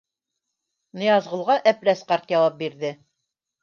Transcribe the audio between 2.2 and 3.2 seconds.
яуап бирҙе: